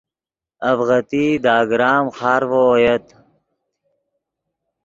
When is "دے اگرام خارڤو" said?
1.43-2.61